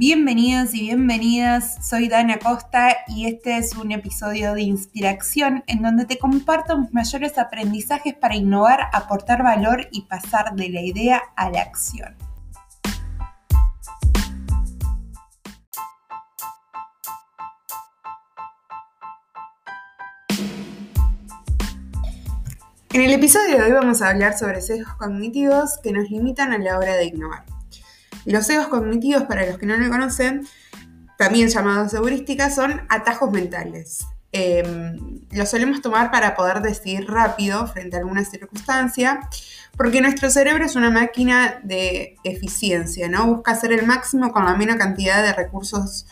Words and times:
Bienvenidos 0.00 0.74
y 0.74 0.82
bienvenidas, 0.82 1.84
soy 1.84 2.06
Dana 2.06 2.38
Costa 2.38 2.98
y 3.08 3.26
este 3.26 3.58
es 3.58 3.74
un 3.74 3.90
episodio 3.90 4.54
de 4.54 4.62
Inspiración 4.62 5.64
en 5.66 5.82
donde 5.82 6.04
te 6.04 6.18
comparto 6.18 6.78
mis 6.78 6.94
mayores 6.94 7.36
aprendizajes 7.36 8.14
para 8.14 8.36
innovar, 8.36 8.90
aportar 8.92 9.42
valor 9.42 9.88
y 9.90 10.02
pasar 10.02 10.54
de 10.54 10.68
la 10.68 10.82
idea 10.82 11.20
a 11.34 11.50
la 11.50 11.62
acción. 11.62 12.14
En 22.92 23.02
el 23.02 23.10
episodio 23.10 23.56
de 23.56 23.64
hoy 23.64 23.72
vamos 23.72 24.00
a 24.00 24.10
hablar 24.10 24.38
sobre 24.38 24.60
sesgos 24.60 24.94
cognitivos 24.94 25.80
que 25.82 25.90
nos 25.90 26.08
limitan 26.08 26.52
a 26.52 26.58
la 26.58 26.78
hora 26.78 26.94
de 26.94 27.06
innovar. 27.06 27.57
Los 28.24 28.46
sesgos 28.46 28.68
cognitivos, 28.68 29.24
para 29.24 29.46
los 29.46 29.58
que 29.58 29.66
no 29.66 29.76
lo 29.76 29.88
conocen, 29.88 30.46
también 31.16 31.48
llamados 31.48 31.94
heurísticas, 31.94 32.54
son 32.54 32.82
atajos 32.88 33.30
mentales. 33.30 34.06
Em, 34.30 35.20
los 35.30 35.48
solemos 35.48 35.80
tomar 35.80 36.10
para 36.10 36.34
poder 36.36 36.60
decidir 36.60 37.06
rápido 37.08 37.66
frente 37.66 37.96
a 37.96 38.00
alguna 38.00 38.24
circunstancia, 38.24 39.20
porque 39.76 40.02
nuestro 40.02 40.28
cerebro 40.28 40.66
es 40.66 40.76
una 40.76 40.90
máquina 40.90 41.60
de 41.64 42.16
eficiencia, 42.24 43.08
¿no? 43.08 43.26
Busca 43.26 43.52
hacer 43.52 43.72
el 43.72 43.86
máximo 43.86 44.30
con 44.32 44.44
la 44.44 44.54
menor 44.54 44.76
cantidad 44.76 45.22
de 45.22 45.32
recursos 45.32 46.06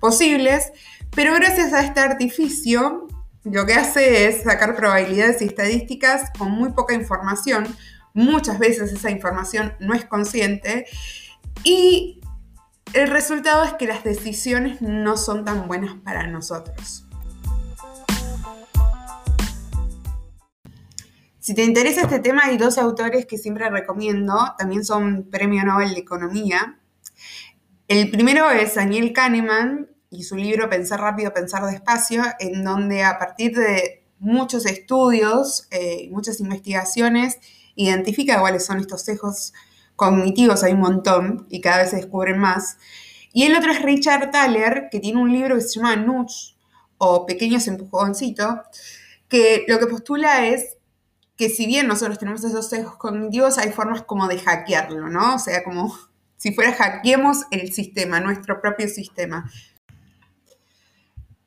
posibles, 0.00 0.70
pero 1.14 1.34
gracias 1.34 1.72
a 1.72 1.80
este 1.80 2.00
artificio, 2.00 3.08
lo 3.44 3.64
que 3.64 3.74
hace 3.74 4.26
es 4.26 4.42
sacar 4.42 4.76
probabilidades 4.76 5.40
y 5.40 5.46
estadísticas 5.46 6.30
con 6.38 6.50
muy 6.50 6.72
poca 6.72 6.94
información. 6.94 7.66
Muchas 8.14 8.58
veces 8.58 8.92
esa 8.92 9.10
información 9.10 9.74
no 9.80 9.94
es 9.94 10.04
consciente 10.04 10.86
y 11.64 12.20
el 12.92 13.08
resultado 13.08 13.64
es 13.64 13.72
que 13.74 13.86
las 13.86 14.04
decisiones 14.04 14.82
no 14.82 15.16
son 15.16 15.44
tan 15.44 15.66
buenas 15.66 15.94
para 16.04 16.26
nosotros. 16.26 17.04
Si 21.42 21.54
te 21.54 21.64
interesa 21.64 22.02
este 22.02 22.20
tema, 22.20 22.42
hay 22.44 22.56
dos 22.56 22.78
autores 22.78 23.26
que 23.26 23.36
siempre 23.36 23.68
recomiendo, 23.68 24.54
también 24.58 24.84
son 24.84 25.28
Premio 25.30 25.64
Nobel 25.64 25.94
de 25.94 26.00
Economía. 26.00 26.78
El 27.88 28.10
primero 28.10 28.48
es 28.50 28.76
Daniel 28.76 29.12
Kahneman 29.12 29.88
y 30.08 30.22
su 30.22 30.36
libro 30.36 30.70
Pensar 30.70 31.00
rápido, 31.00 31.32
pensar 31.32 31.64
despacio, 31.64 32.22
en 32.38 32.62
donde 32.62 33.02
a 33.02 33.18
partir 33.18 33.56
de 33.56 34.04
muchos 34.20 34.66
estudios, 34.66 35.66
eh, 35.72 36.08
muchas 36.12 36.38
investigaciones, 36.38 37.38
identifica 37.74 38.38
cuáles 38.38 38.64
son 38.64 38.78
estos 38.78 39.02
sesgos 39.02 39.52
cognitivos 40.02 40.64
hay 40.64 40.72
un 40.72 40.80
montón 40.80 41.46
y 41.48 41.60
cada 41.60 41.78
vez 41.78 41.90
se 41.90 41.96
descubren 41.96 42.36
más. 42.36 42.76
Y 43.32 43.44
el 43.44 43.54
otro 43.54 43.70
es 43.70 43.82
Richard 43.82 44.32
Thaler, 44.32 44.88
que 44.90 44.98
tiene 44.98 45.20
un 45.20 45.32
libro 45.32 45.54
que 45.54 45.60
se 45.60 45.78
llama 45.78 45.94
Nudge 45.94 46.56
o 46.98 47.24
Pequeños 47.24 47.68
Empujoncitos, 47.68 48.58
que 49.28 49.64
lo 49.68 49.78
que 49.78 49.86
postula 49.86 50.44
es 50.46 50.76
que 51.36 51.48
si 51.48 51.66
bien 51.66 51.86
nosotros 51.86 52.18
tenemos 52.18 52.42
esos 52.42 52.68
sesgos 52.68 52.96
cognitivos, 52.96 53.58
hay 53.58 53.70
formas 53.70 54.02
como 54.02 54.26
de 54.26 54.40
hackearlo, 54.40 55.08
¿no? 55.08 55.36
O 55.36 55.38
sea, 55.38 55.62
como 55.62 55.96
si 56.36 56.52
fuera 56.52 56.72
hackeemos 56.72 57.44
el 57.52 57.72
sistema, 57.72 58.18
nuestro 58.18 58.60
propio 58.60 58.88
sistema. 58.88 59.48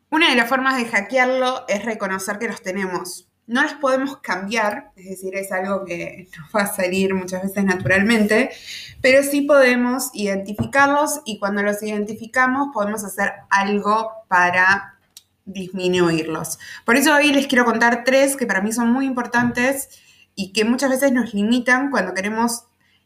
Una 0.09 0.29
de 0.29 0.37
las 0.37 0.47
formas 0.47 0.77
de 0.77 0.85
hackearlo 0.85 1.65
es 1.67 1.83
reconocer 1.83 2.39
que 2.39 2.47
los 2.47 2.61
tenemos 2.61 3.27
no 3.47 3.61
los 3.61 3.73
podemos 3.73 4.17
cambiar, 4.17 4.91
es 4.95 5.05
decir, 5.05 5.35
es 5.35 5.51
algo 5.51 5.85
que 5.85 6.27
nos 6.37 6.49
va 6.55 6.63
a 6.63 6.75
salir 6.75 7.13
muchas 7.13 7.43
veces 7.43 7.63
naturalmente, 7.63 8.49
pero 9.01 9.21
sí 9.23 9.41
podemos 9.41 10.09
identificarlos 10.13 11.21
y 11.25 11.37
cuando 11.37 11.61
los 11.61 11.81
identificamos 11.83 12.69
podemos 12.73 13.03
hacer 13.03 13.33
algo 13.49 14.09
para 14.27 14.95
disminuirlos. 15.45 16.57
Por 16.85 16.95
eso 16.95 17.13
hoy 17.13 17.31
les 17.31 17.47
quiero 17.47 17.65
contar 17.65 18.03
tres 18.03 18.35
que 18.35 18.47
para 18.47 18.61
mí 18.61 18.71
son 18.71 18.91
muy 18.91 19.05
importantes 19.05 19.89
y 20.33 20.51
que 20.51 20.65
muchas 20.65 20.89
veces 20.89 21.11
nos 21.11 21.33
limitan 21.33 21.91
cuando 21.91 22.13
queremos 22.13 22.63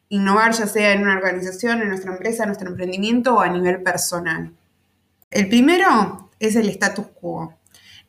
innovar, 0.07 0.53
ya 0.53 0.67
sea 0.67 0.93
en 0.93 1.03
una 1.03 1.15
organización, 1.15 1.81
en 1.81 1.89
nuestra 1.89 2.11
empresa, 2.11 2.43
en 2.43 2.49
nuestro 2.49 2.69
emprendimiento 2.69 3.35
o 3.35 3.41
a 3.41 3.49
nivel 3.49 3.83
personal. 3.83 4.53
El 5.29 5.49
primero 5.49 6.31
es 6.39 6.55
el 6.55 6.69
status 6.69 7.07
quo 7.19 7.58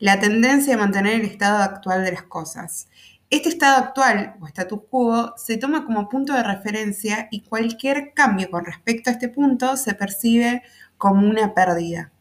la 0.00 0.18
tendencia 0.18 0.74
a 0.74 0.78
mantener 0.78 1.20
el 1.20 1.26
estado 1.26 1.62
actual 1.62 2.02
de 2.02 2.12
las 2.12 2.22
cosas. 2.22 2.88
Este 3.28 3.50
estado 3.50 3.76
actual 3.76 4.34
o 4.40 4.46
status 4.46 4.80
quo 4.90 5.34
se 5.36 5.58
toma 5.58 5.84
como 5.84 6.08
punto 6.08 6.32
de 6.32 6.42
referencia 6.42 7.28
y 7.30 7.42
cualquier 7.42 8.14
cambio 8.14 8.50
con 8.50 8.64
respecto 8.64 9.10
a 9.10 9.12
este 9.12 9.28
punto 9.28 9.76
se 9.76 9.94
percibe 9.94 10.62
como 10.96 11.28
una 11.28 11.54
pérdida. 11.54 12.12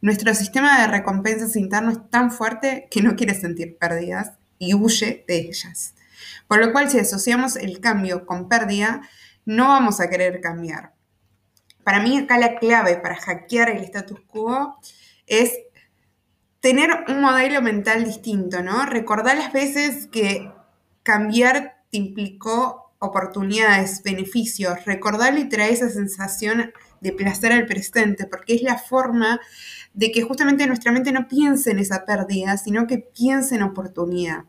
Nuestro 0.00 0.32
sistema 0.32 0.80
de 0.80 0.86
recompensas 0.86 1.56
interno 1.56 1.90
es 1.90 2.08
tan 2.08 2.30
fuerte 2.30 2.86
que 2.88 3.02
no 3.02 3.16
quiere 3.16 3.34
sentir 3.34 3.78
pérdidas 3.78 4.32
y 4.58 4.74
huye 4.74 5.24
de 5.26 5.38
ellas. 5.38 5.94
Por 6.46 6.64
lo 6.64 6.72
cual 6.72 6.88
si 6.88 7.00
asociamos 7.00 7.56
el 7.56 7.80
cambio 7.80 8.26
con 8.26 8.48
pérdida, 8.48 9.02
no 9.44 9.68
vamos 9.68 10.00
a 10.00 10.08
querer 10.08 10.40
cambiar. 10.40 10.92
Para 11.82 12.00
mí 12.00 12.16
acá 12.16 12.38
la 12.38 12.58
clave 12.58 12.96
para 12.96 13.16
hackear 13.16 13.70
el 13.70 13.82
status 13.82 14.20
quo 14.20 14.78
es 15.26 15.52
tener 16.64 17.04
un 17.08 17.20
modelo 17.20 17.60
mental 17.60 18.06
distinto, 18.06 18.62
¿no? 18.62 18.86
Recordar 18.86 19.36
las 19.36 19.52
veces 19.52 20.06
que 20.06 20.50
cambiar 21.02 21.82
te 21.90 21.98
implicó 21.98 22.90
oportunidades, 23.00 24.02
beneficios, 24.02 24.82
recordarle 24.86 25.40
y 25.40 25.48
traer 25.50 25.74
esa 25.74 25.90
sensación 25.90 26.72
de 27.02 27.12
placer 27.12 27.52
al 27.52 27.66
presente, 27.66 28.26
porque 28.26 28.54
es 28.54 28.62
la 28.62 28.78
forma 28.78 29.40
de 29.92 30.10
que 30.10 30.22
justamente 30.22 30.66
nuestra 30.66 30.90
mente 30.90 31.12
no 31.12 31.28
piense 31.28 31.70
en 31.70 31.80
esa 31.80 32.06
pérdida, 32.06 32.56
sino 32.56 32.86
que 32.86 32.96
piense 32.96 33.56
en 33.56 33.62
oportunidad. 33.62 34.44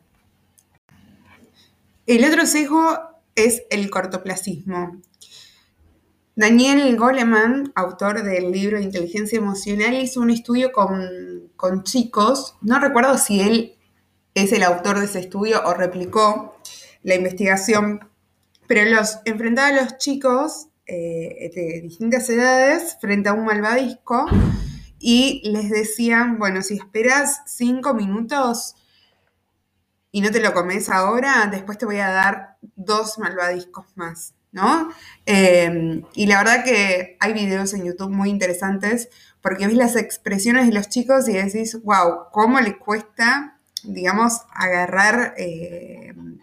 El 2.06 2.24
otro 2.24 2.46
sesgo 2.46 2.98
es 3.34 3.64
el 3.68 3.90
cortoplacismo. 3.90 5.02
Daniel 6.34 6.96
Goleman, 6.96 7.72
autor 7.74 8.22
del 8.22 8.52
libro 8.52 8.80
Inteligencia 8.80 9.36
Emocional, 9.36 9.92
hizo 9.94 10.22
un 10.22 10.30
estudio 10.30 10.72
con, 10.72 11.35
chicos. 11.82 12.56
No 12.60 12.78
recuerdo 12.78 13.18
si 13.18 13.40
él 13.40 13.76
es 14.34 14.52
el 14.52 14.62
autor 14.62 14.98
de 14.98 15.06
ese 15.06 15.20
estudio 15.20 15.62
o 15.64 15.74
replicó 15.74 16.56
la 17.02 17.14
investigación, 17.14 18.08
pero 18.66 18.88
los 18.90 19.18
enfrentaba 19.24 19.68
a 19.68 19.82
los 19.82 19.98
chicos 19.98 20.68
eh, 20.86 21.50
de 21.54 21.80
distintas 21.80 22.30
edades 22.30 22.96
frente 23.00 23.28
a 23.28 23.32
un 23.32 23.44
malvadisco 23.44 24.26
y 24.98 25.42
les 25.50 25.70
decían, 25.70 26.38
bueno, 26.38 26.62
si 26.62 26.74
esperas 26.74 27.42
cinco 27.46 27.94
minutos 27.94 28.76
y 30.12 30.20
no 30.20 30.30
te 30.30 30.40
lo 30.40 30.54
comes 30.54 30.88
ahora, 30.88 31.48
después 31.50 31.76
te 31.78 31.86
voy 31.86 31.98
a 31.98 32.10
dar 32.10 32.56
dos 32.76 33.18
malvadiscos 33.18 33.86
más. 33.96 34.35
¿No? 34.56 34.90
Em, 35.26 36.02
y 36.14 36.26
la 36.26 36.38
verdad 36.38 36.64
que 36.64 37.18
hay 37.20 37.34
videos 37.34 37.74
en 37.74 37.84
YouTube 37.84 38.10
muy 38.10 38.30
interesantes 38.30 39.10
porque 39.42 39.66
ves 39.66 39.76
las 39.76 39.96
expresiones 39.96 40.66
de 40.66 40.72
los 40.72 40.88
chicos 40.88 41.28
y 41.28 41.34
decís, 41.34 41.78
wow, 41.84 42.30
¿cómo 42.32 42.58
les 42.60 42.76
cuesta, 42.78 43.58
digamos, 43.84 44.40
agarrar, 44.54 45.34
em, 45.36 46.38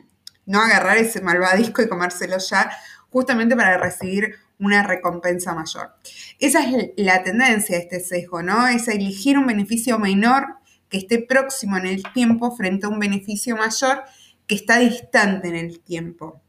no 0.45 0.61
agarrar 0.61 0.97
ese 0.97 1.21
malvadisco 1.21 1.81
y 1.81 1.89
comérselo 1.89 2.37
ya, 2.37 2.69
justamente 3.09 3.55
para 3.55 3.79
recibir 3.79 4.35
una 4.59 4.83
recompensa 4.83 5.55
mayor? 5.55 5.95
Esa 6.39 6.63
es 6.63 6.91
la 6.97 7.23
tendencia 7.23 7.77
de 7.77 7.83
este 7.83 7.99
sesgo, 7.99 8.43
¿no? 8.43 8.67
Es 8.67 8.87
elegir 8.87 9.39
un 9.39 9.47
beneficio 9.47 9.97
menor 9.97 10.57
que 10.87 10.99
esté 10.99 11.17
próximo 11.17 11.77
en 11.77 11.87
el 11.87 12.03
tiempo 12.13 12.55
frente 12.55 12.85
a 12.85 12.89
un 12.89 12.99
beneficio 12.99 13.57
mayor 13.57 14.03
que 14.45 14.53
está 14.53 14.77
distante 14.77 15.47
en 15.47 15.55
el 15.55 15.79
tiempo. 15.79 16.42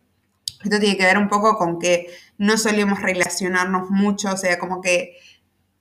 Esto 0.63 0.79
tiene 0.79 0.97
que 0.97 1.05
ver 1.05 1.19
un 1.19 1.29
poco 1.29 1.57
con 1.57 1.79
que 1.79 2.15
no 2.39 2.57
solemos 2.57 3.01
relacionarnos 3.01 3.91
mucho, 3.91 4.33
o 4.33 4.37
sea, 4.37 4.59
como 4.59 4.81
que 4.81 5.19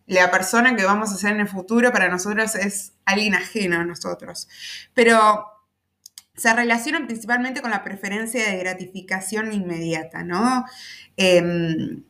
la 0.06 0.32
persona 0.32 0.76
que 0.76 0.84
vamos 0.84 1.12
a 1.12 1.18
ser 1.18 1.32
en 1.32 1.42
el 1.42 1.48
futuro 1.48 1.92
para 1.92 2.10
nosotros 2.10 2.56
es 2.56 2.94
alguien 3.06 3.36
ajeno 3.36 3.80
a 3.80 3.86
nosotros. 3.86 4.48
Pero 4.94 5.46
se 6.36 6.54
relacionan 6.54 7.06
principalmente 7.06 7.62
con 7.62 7.72
la 7.72 7.84
preferencia 7.84 8.50
de 8.50 8.58
gratificación 8.58 9.54
inmediata, 9.54 10.24
¿no? 10.24 10.66
Em, 11.16 12.04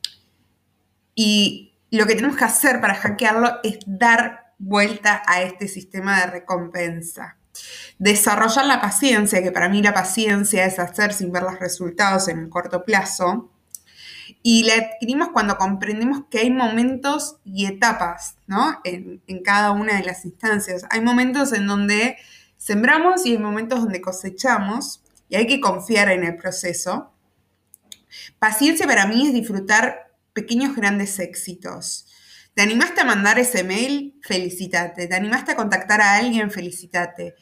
y 1.15 1.73
lo 1.91 2.05
que 2.07 2.15
tenemos 2.15 2.37
que 2.37 2.45
hacer 2.45 2.81
para 2.81 2.95
hackearlo 2.95 3.59
es 3.63 3.79
dar 3.85 4.53
vuelta 4.57 5.21
a 5.27 5.41
este 5.41 5.67
sistema 5.67 6.21
de 6.21 6.27
recompensa. 6.27 7.37
Desarrollar 7.99 8.65
la 8.65 8.81
paciencia, 8.81 9.43
que 9.43 9.51
para 9.51 9.69
mí 9.69 9.81
la 9.81 9.93
paciencia 9.93 10.65
es 10.65 10.79
hacer 10.79 11.13
sin 11.13 11.31
ver 11.31 11.43
los 11.43 11.59
resultados 11.59 12.27
en 12.27 12.39
el 12.39 12.49
corto 12.49 12.83
plazo. 12.83 13.51
Y 14.41 14.63
la 14.63 14.73
adquirimos 14.75 15.29
cuando 15.29 15.57
comprendemos 15.57 16.23
que 16.29 16.39
hay 16.39 16.49
momentos 16.49 17.37
y 17.45 17.65
etapas, 17.65 18.35
¿no? 18.47 18.81
En, 18.83 19.21
en 19.27 19.41
cada 19.41 19.71
una 19.71 19.95
de 19.95 20.03
las 20.03 20.25
instancias. 20.25 20.85
Hay 20.89 21.01
momentos 21.01 21.53
en 21.53 21.67
donde 21.67 22.17
sembramos 22.57 23.25
y 23.25 23.31
hay 23.31 23.37
momentos 23.37 23.81
donde 23.81 24.01
cosechamos 24.01 25.01
y 25.29 25.35
hay 25.35 25.47
que 25.47 25.59
confiar 25.59 26.09
en 26.09 26.23
el 26.23 26.35
proceso. 26.35 27.11
Paciencia 28.39 28.85
para 28.85 29.05
mí 29.05 29.27
es 29.27 29.33
disfrutar 29.33 30.13
pequeños 30.33 30.75
grandes 30.75 31.19
éxitos. 31.19 32.05
¿Te 32.53 32.61
animaste 32.61 33.01
a 33.01 33.05
mandar 33.05 33.39
ese 33.39 33.63
mail? 33.63 34.19
Felicitate. 34.21 35.07
¿Te 35.07 35.15
animaste 35.15 35.53
a 35.53 35.55
contactar 35.55 36.01
a 36.01 36.17
alguien? 36.17 36.51
Felicitate. 36.51 37.35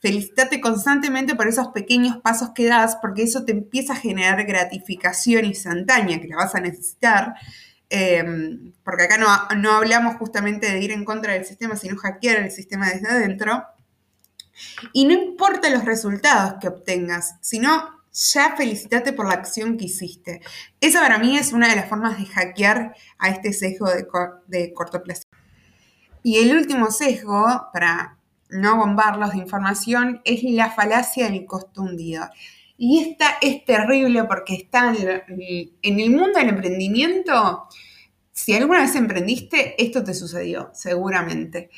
Felicitate 0.00 0.60
constantemente 0.60 1.34
por 1.34 1.48
esos 1.48 1.68
pequeños 1.68 2.18
pasos 2.18 2.50
que 2.54 2.66
das, 2.66 2.96
porque 3.00 3.22
eso 3.22 3.44
te 3.44 3.52
empieza 3.52 3.92
a 3.92 3.96
generar 3.96 4.44
gratificación 4.44 5.44
instantánea, 5.44 6.20
que 6.20 6.28
la 6.28 6.36
vas 6.36 6.54
a 6.54 6.60
necesitar. 6.60 7.34
Em, 7.88 8.72
porque 8.84 9.04
acá 9.04 9.18
no, 9.18 9.26
no 9.56 9.72
hablamos 9.72 10.16
justamente 10.16 10.70
de 10.70 10.80
ir 10.80 10.92
en 10.92 11.04
contra 11.04 11.32
del 11.32 11.44
sistema, 11.44 11.76
sino 11.76 11.96
hackear 11.96 12.38
el 12.38 12.50
sistema 12.50 12.88
desde 12.90 13.08
adentro. 13.08 13.64
Y 14.92 15.04
no 15.06 15.12
importa 15.12 15.70
los 15.70 15.84
resultados 15.84 16.54
que 16.60 16.68
obtengas, 16.68 17.36
sino 17.40 17.99
ya 18.12 18.56
felicitate 18.56 19.12
por 19.12 19.26
la 19.26 19.34
acción 19.34 19.76
que 19.76 19.86
hiciste. 19.86 20.40
Esa 20.80 21.00
para 21.00 21.18
mí 21.18 21.36
es 21.36 21.52
una 21.52 21.68
de 21.68 21.76
las 21.76 21.88
formas 21.88 22.18
de 22.18 22.26
hackear 22.26 22.94
a 23.18 23.28
este 23.28 23.52
sesgo 23.52 23.88
de, 23.88 24.06
de 24.46 24.72
cortoplacismo. 24.72 25.30
Y 26.22 26.38
el 26.38 26.56
último 26.56 26.90
sesgo, 26.90 27.68
para 27.72 28.18
no 28.50 28.76
bombarlos 28.76 29.32
de 29.32 29.38
información, 29.38 30.20
es 30.24 30.42
la 30.42 30.70
falacia 30.70 31.30
del 31.30 31.46
costo 31.46 31.82
hundido. 31.82 32.28
Y 32.76 33.00
esta 33.00 33.36
es 33.40 33.64
terrible 33.64 34.24
porque 34.24 34.54
está 34.54 34.94
en 34.94 36.00
el 36.00 36.10
mundo 36.10 36.38
del 36.38 36.48
emprendimiento. 36.48 37.68
Si 38.32 38.54
alguna 38.54 38.80
vez 38.80 38.94
emprendiste, 38.94 39.82
esto 39.82 40.02
te 40.02 40.14
sucedió, 40.14 40.70
seguramente. 40.72 41.70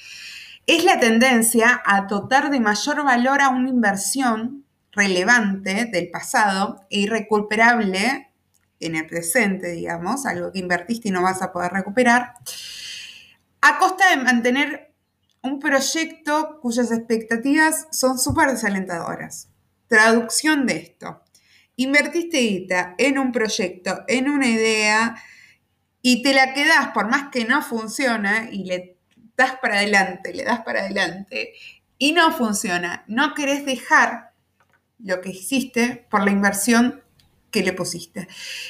Es 0.64 0.84
la 0.84 1.00
tendencia 1.00 1.82
a 1.84 2.02
dotar 2.02 2.50
de 2.50 2.60
mayor 2.60 3.04
valor 3.04 3.40
a 3.40 3.48
una 3.48 3.68
inversión 3.68 4.61
relevante 4.92 5.86
del 5.86 6.10
pasado 6.10 6.86
e 6.90 7.00
irrecuperable 7.00 8.30
en 8.80 8.96
el 8.96 9.06
presente, 9.06 9.70
digamos, 9.72 10.26
algo 10.26 10.52
que 10.52 10.58
invertiste 10.58 11.08
y 11.08 11.12
no 11.12 11.22
vas 11.22 11.42
a 11.42 11.52
poder 11.52 11.72
recuperar, 11.72 12.34
a 13.60 13.78
costa 13.78 14.10
de 14.10 14.22
mantener 14.22 14.92
un 15.42 15.58
proyecto 15.58 16.58
cuyas 16.60 16.92
expectativas 16.92 17.88
son 17.90 18.18
súper 18.18 18.50
desalentadoras. 18.50 19.48
Traducción 19.88 20.66
de 20.66 20.76
esto. 20.76 21.22
Invertiste 21.76 22.66
en 22.98 23.18
un 23.18 23.32
proyecto, 23.32 24.04
en 24.08 24.28
una 24.28 24.48
idea, 24.48 25.16
y 26.02 26.22
te 26.22 26.34
la 26.34 26.52
quedas 26.52 26.88
por 26.88 27.08
más 27.08 27.30
que 27.30 27.44
no 27.44 27.62
funciona 27.62 28.48
y 28.50 28.64
le 28.64 28.98
das 29.36 29.56
para 29.62 29.76
adelante, 29.76 30.34
le 30.34 30.44
das 30.44 30.60
para 30.60 30.80
adelante 30.80 31.54
y 31.96 32.12
no 32.12 32.32
funciona. 32.32 33.04
No 33.06 33.34
querés 33.34 33.64
dejar 33.64 34.31
lo 35.02 35.20
que 35.20 35.30
hiciste 35.30 36.06
por 36.10 36.24
la 36.24 36.30
inversión 36.30 37.02
que 37.52 37.62
le 37.62 37.72
pusiste. 37.72 38.26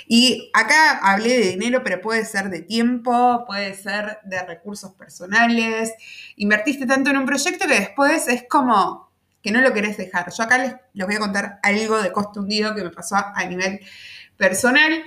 Y 0.06 0.50
acá 0.52 0.98
hablé 0.98 1.38
de 1.38 1.50
dinero, 1.52 1.82
pero 1.82 2.00
puede 2.00 2.24
ser 2.24 2.50
de 2.50 2.60
tiempo, 2.60 3.44
puede 3.46 3.74
ser 3.74 4.18
de 4.24 4.42
recursos 4.42 4.92
personales. 4.92 5.92
Invertiste 6.36 6.84
tanto 6.84 7.10
en 7.10 7.18
un 7.18 7.24
proyecto 7.24 7.66
que 7.66 7.74
después 7.74 8.28
es 8.28 8.44
como 8.48 9.10
que 9.40 9.52
no 9.52 9.60
lo 9.60 9.72
querés 9.72 9.96
dejar. 9.96 10.32
Yo 10.36 10.42
acá 10.42 10.58
les, 10.58 11.06
voy 11.06 11.14
a 11.14 11.18
contar 11.20 11.60
algo 11.62 12.02
de 12.02 12.12
costo 12.12 12.44
que 12.46 12.82
me 12.82 12.90
pasó 12.90 13.16
a 13.16 13.44
nivel 13.44 13.80
personal. 14.36 15.04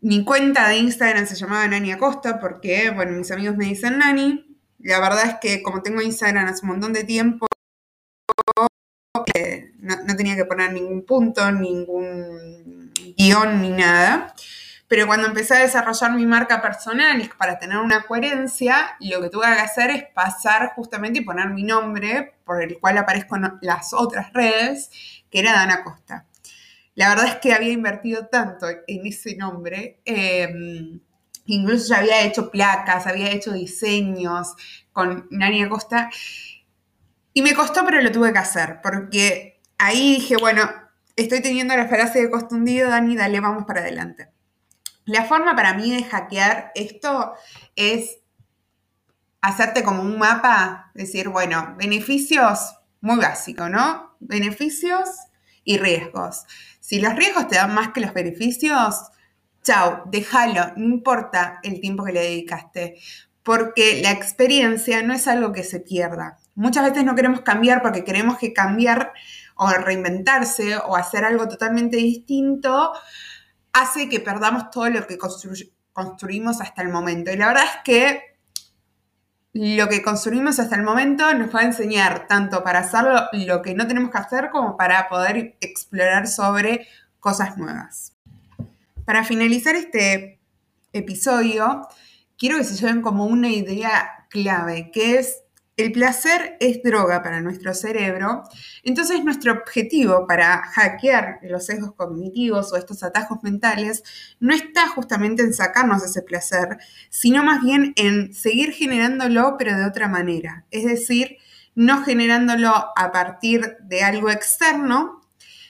Mi 0.00 0.24
cuenta 0.24 0.68
de 0.68 0.76
Instagram 0.78 1.26
se 1.26 1.34
llamaba 1.34 1.66
Nani 1.66 1.90
Acosta 1.92 2.38
porque, 2.38 2.90
bueno, 2.90 3.12
mis 3.12 3.30
amigos 3.30 3.56
me 3.56 3.66
dicen 3.66 3.98
Nani. 3.98 4.56
La 4.78 5.00
verdad 5.00 5.26
es 5.26 5.34
que 5.40 5.62
como 5.62 5.82
tengo 5.82 6.00
Instagram 6.00 6.46
hace 6.46 6.62
un 6.62 6.72
montón 6.72 6.92
de 6.92 7.02
tiempo, 7.02 7.45
no, 9.86 10.16
tenía 10.16 10.36
que 10.36 10.44
poner 10.44 10.72
ningún 10.72 11.04
punto, 11.04 11.50
ningún 11.52 12.92
guion 13.16 13.62
ni 13.62 13.70
nada. 13.70 14.34
Pero 14.88 15.06
cuando 15.06 15.26
empecé 15.26 15.54
a 15.54 15.60
desarrollar 15.60 16.12
mi 16.12 16.26
marca 16.26 16.62
personal 16.62 17.28
para 17.36 17.58
tener 17.58 17.78
una 17.78 18.02
coherencia, 18.02 18.96
lo 19.00 19.20
que 19.20 19.30
tuve 19.30 19.46
que 19.46 19.60
hacer 19.60 19.90
es 19.90 20.04
pasar 20.14 20.72
justamente 20.76 21.20
y 21.20 21.24
poner 21.24 21.50
mi 21.50 21.64
nombre 21.64 22.34
por 22.44 22.62
el 22.62 22.78
cual 22.78 22.98
aparezco 22.98 23.36
en 23.36 23.58
las 23.62 23.92
otras 23.92 24.32
redes, 24.32 24.90
que 25.28 25.40
era 25.40 25.52
Dana 25.52 25.82
Costa. 25.82 26.26
La 26.94 27.08
verdad 27.08 27.26
es 27.26 27.36
que 27.36 27.52
había 27.52 27.72
invertido 27.72 28.26
tanto 28.26 28.66
en 28.68 29.06
ese 29.06 29.36
nombre, 29.36 30.00
em, 30.04 31.00
incluso 31.46 31.88
ya 31.88 31.98
había 31.98 32.22
hecho 32.22 32.50
placas, 32.50 33.06
había 33.06 33.30
hecho 33.30 33.52
diseños 33.52 34.54
con 34.92 35.26
Nani 35.30 35.64
Acosta, 35.64 36.10
y 37.34 37.42
me 37.42 37.54
costó, 37.54 37.84
pero 37.84 38.00
lo 38.00 38.10
tuve 38.10 38.32
que 38.32 38.38
hacer, 38.38 38.80
porque 38.82 39.55
ahí 39.78 40.14
dije, 40.16 40.36
bueno, 40.36 40.70
estoy 41.16 41.40
teniendo 41.40 41.76
la 41.76 41.88
frase 41.88 42.22
de 42.22 42.30
costundido, 42.30 42.90
Dani, 42.90 43.16
dale, 43.16 43.40
vamos 43.40 43.64
para 43.64 43.80
adelante. 43.80 44.28
La 45.04 45.24
forma 45.24 45.54
para 45.54 45.74
mí 45.74 45.90
de 45.94 46.04
hackear 46.04 46.72
esto 46.74 47.34
es 47.76 48.18
hacerte 49.40 49.84
como 49.84 50.02
un 50.02 50.18
mapa, 50.18 50.90
decir, 50.94 51.28
bueno, 51.28 51.74
beneficios, 51.78 52.74
muy 53.00 53.16
básico, 53.18 53.68
¿no? 53.68 54.16
Beneficios 54.18 55.08
y 55.62 55.78
riesgos. 55.78 56.44
Si 56.80 57.00
los 57.00 57.14
riesgos 57.14 57.46
te 57.48 57.56
dan 57.56 57.72
más 57.72 57.90
que 57.92 58.00
los 58.00 58.12
beneficios, 58.12 59.02
chao, 59.62 60.02
déjalo, 60.06 60.72
no 60.76 60.86
importa 60.86 61.60
el 61.62 61.80
tiempo 61.80 62.04
que 62.04 62.12
le 62.12 62.20
dedicaste, 62.20 62.96
porque 63.42 64.00
la 64.02 64.10
experiencia 64.10 65.02
no 65.02 65.14
es 65.14 65.28
algo 65.28 65.52
que 65.52 65.62
se 65.62 65.78
pierda. 65.78 66.38
Muchas 66.56 66.84
veces 66.90 67.04
no 67.04 67.14
queremos 67.14 67.42
cambiar 67.42 67.82
porque 67.82 68.02
queremos 68.02 68.38
que 68.38 68.52
cambiar 68.52 69.12
o 69.56 69.68
reinventarse 69.68 70.76
o 70.76 70.96
hacer 70.96 71.24
algo 71.24 71.48
totalmente 71.48 71.96
distinto, 71.96 72.92
hace 73.72 74.08
que 74.08 74.20
perdamos 74.20 74.70
todo 74.70 74.88
lo 74.88 75.06
que 75.06 75.18
construimos 75.92 76.60
hasta 76.60 76.82
el 76.82 76.88
momento. 76.88 77.32
Y 77.32 77.36
la 77.36 77.48
verdad 77.48 77.64
es 77.64 77.82
que 77.84 78.22
lo 79.52 79.88
que 79.88 80.02
construimos 80.02 80.58
hasta 80.58 80.76
el 80.76 80.82
momento 80.82 81.32
nos 81.32 81.54
va 81.54 81.60
a 81.60 81.64
enseñar 81.64 82.26
tanto 82.28 82.62
para 82.62 82.80
hacer 82.80 83.04
lo 83.32 83.62
que 83.62 83.74
no 83.74 83.86
tenemos 83.86 84.10
que 84.10 84.18
hacer 84.18 84.50
como 84.50 84.76
para 84.76 85.08
poder 85.08 85.56
explorar 85.60 86.28
sobre 86.28 86.86
cosas 87.20 87.56
nuevas. 87.56 88.12
Para 89.06 89.24
finalizar 89.24 89.74
este 89.74 90.40
episodio, 90.92 91.88
quiero 92.36 92.58
que 92.58 92.64
se 92.64 92.76
lleven 92.76 93.00
como 93.00 93.24
una 93.24 93.48
idea 93.48 94.26
clave, 94.28 94.90
que 94.92 95.18
es 95.18 95.42
el 95.76 95.92
placer 95.92 96.56
es 96.58 96.82
droga 96.82 97.22
para 97.22 97.42
nuestro 97.42 97.74
cerebro, 97.74 98.44
entonces 98.82 99.22
nuestro 99.22 99.52
objetivo 99.52 100.26
para 100.26 100.62
hackear 100.62 101.38
los 101.42 101.66
sesgos 101.66 101.92
cognitivos 101.94 102.72
o 102.72 102.76
estos 102.76 103.02
atajos 103.02 103.42
mentales 103.42 104.02
no 104.40 104.54
está 104.54 104.88
justamente 104.88 105.42
en 105.42 105.52
sacarnos 105.52 106.02
ese 106.02 106.22
placer, 106.22 106.78
sino 107.10 107.44
más 107.44 107.62
bien 107.62 107.92
en 107.96 108.32
seguir 108.32 108.72
generándolo 108.72 109.56
pero 109.58 109.76
de 109.76 109.84
otra 109.84 110.08
manera, 110.08 110.64
es 110.70 110.84
decir, 110.84 111.36
no 111.74 112.02
generándolo 112.04 112.70
a 112.70 113.12
partir 113.12 113.76
de 113.82 114.02
algo 114.02 114.30
externo, 114.30 115.20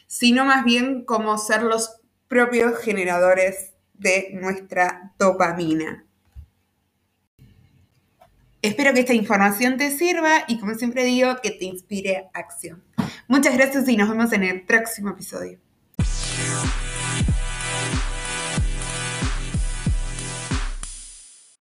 sino 0.07 0.45
más 0.45 0.65
bien 0.65 1.05
como 1.05 1.37
ser 1.37 1.65
los 1.65 2.01
propios 2.29 2.79
generadores 2.79 3.73
de 3.95 4.31
nuestra 4.35 5.15
dopamina. 5.19 6.06
Espero 8.63 8.95
que 8.95 9.01
esta 9.01 9.15
información 9.15 9.77
te 9.77 9.91
sirva 9.91 10.45
y 10.49 10.59
como 10.59 10.75
siempre 10.75 11.05
digo, 11.05 11.37
que 11.43 11.51
te 11.51 11.67
inspire 11.67 12.29
acción. 12.33 12.83
Muchas 13.29 13.57
gracias 13.57 13.89
y 13.89 13.97
nos 13.97 14.09
vemos 14.09 14.33
en 14.33 14.45
el 14.45 14.63
próximo 14.63 15.11
episodio. 15.11 15.61